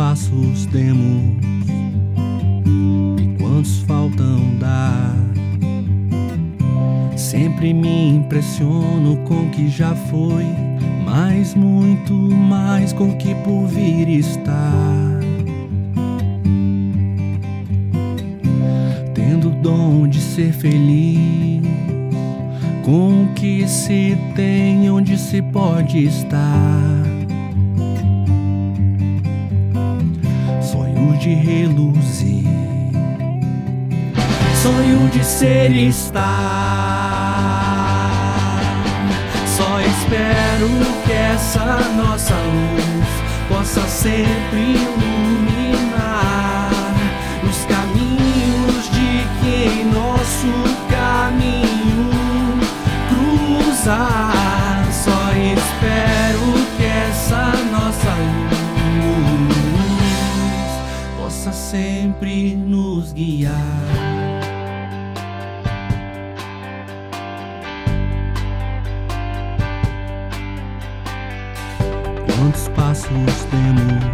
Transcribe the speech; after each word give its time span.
passos 0.00 0.64
demos 0.64 1.44
e 3.18 3.36
quantos 3.38 3.80
faltam 3.80 4.56
dar? 4.58 5.14
Sempre 7.14 7.74
me 7.74 8.08
impressiono 8.08 9.18
com 9.28 9.42
o 9.42 9.50
que 9.50 9.68
já 9.68 9.94
foi, 9.94 10.46
mas 11.04 11.54
muito 11.54 12.14
mais 12.14 12.94
com 12.94 13.10
o 13.10 13.16
que 13.18 13.34
por 13.44 13.66
vir 13.66 14.08
está. 14.08 14.72
Tendo 19.12 19.48
o 19.48 19.62
dom 19.62 20.08
de 20.08 20.18
ser 20.18 20.54
feliz, 20.54 21.62
com 22.86 23.24
o 23.24 23.34
que 23.34 23.68
se 23.68 24.16
tem, 24.34 24.90
onde 24.90 25.18
se 25.18 25.42
pode 25.42 26.06
estar. 26.06 26.99
De 31.20 31.34
reluzir, 31.34 32.46
sonho 34.62 35.10
de 35.10 35.22
ser 35.22 35.70
e 35.70 35.88
estar. 35.88 36.22
Só 39.46 39.80
espero 39.82 40.70
que 41.04 41.12
essa 41.12 41.78
nossa 41.94 42.34
luz 42.34 43.06
possa 43.50 43.86
sempre 43.86 44.78
iluminar 44.78 46.70
os 47.44 47.66
caminhos 47.66 48.90
de 48.90 49.26
quem 49.42 49.84
nosso 49.92 50.50
caminho 50.88 52.08
cruzar. 53.10 54.29
Guiar. 63.40 63.54
Quantos 72.36 72.68
passos 72.68 73.46
temos 73.50 74.04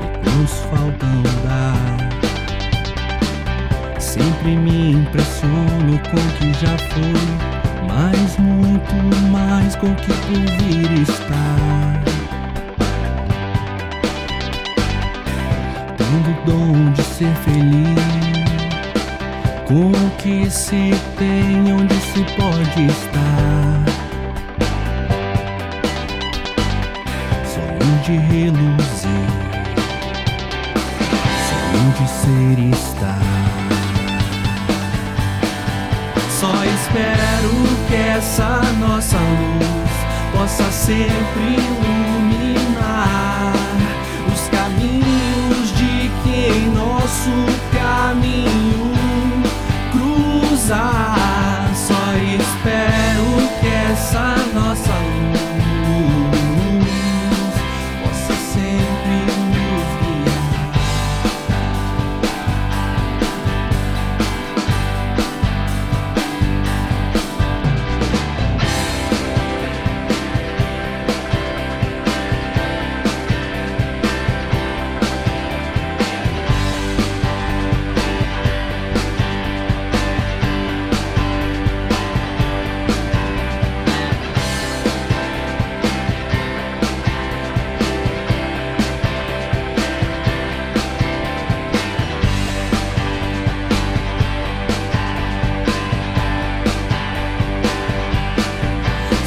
e 0.00 0.06
quantos 0.24 0.58
faltam 0.70 1.22
dar? 1.44 1.98
Sempre 4.00 4.56
me 4.56 4.92
impressiono 4.92 6.00
com 6.10 6.16
o 6.16 6.28
que 6.38 6.52
já 6.60 6.76
foi, 6.92 7.20
mas 7.86 8.38
muito 8.38 8.94
mais 9.30 9.76
com 9.76 9.88
o 9.88 9.94
que 9.96 10.12
por 10.12 10.40
vir 10.58 11.02
está. 11.02 12.13
Dom 16.44 16.92
de 16.92 17.02
ser 17.02 17.34
feliz, 17.36 17.98
com 19.66 19.90
o 19.90 20.10
que 20.18 20.50
se 20.50 20.92
tem, 21.18 21.72
onde 21.72 21.94
se 21.94 22.24
pode 22.36 22.86
estar. 22.86 23.84
Sonho 27.46 27.98
de 28.04 28.16
reluzir, 28.16 29.26
sonho 31.48 31.92
de 31.98 32.08
ser 32.08 32.58
e 32.58 32.70
estar. 32.70 33.22
Só 36.40 36.52
espero 36.64 37.54
que 37.88 37.94
essa 37.94 38.60
nossa 38.78 39.16
luz 39.18 39.94
possa 40.32 40.70
sempre 40.70 41.54
iluminar 41.56 42.33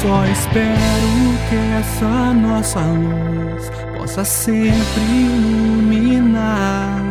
Só 0.00 0.24
espero 0.24 1.36
que 1.50 1.56
essa 1.78 2.32
nossa 2.32 2.80
luz 2.80 3.70
possa 3.98 4.24
sempre 4.24 5.02
iluminar 5.02 7.02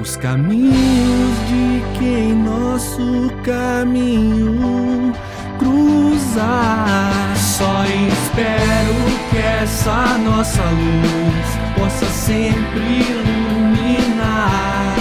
os 0.00 0.16
caminhos 0.16 1.36
de 1.48 1.82
quem 1.98 2.32
nosso 2.32 3.30
caminho 3.44 5.12
cruzar. 5.58 7.36
Só 7.36 7.84
espero 7.84 8.94
que 9.28 9.36
essa 9.36 10.16
nossa 10.16 10.62
luz 10.62 11.58
possa 11.76 12.06
sempre 12.06 13.04
iluminar 13.06 14.96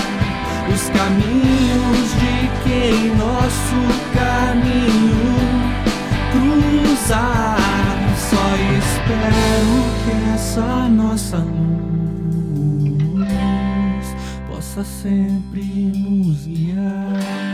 os 0.73 0.90
caminhos 0.90 1.56
nossa 11.17 11.38
luz 11.38 13.17
possa 14.47 14.83
sempre 14.83 15.63
nos 15.63 16.45
guiar. 16.45 17.47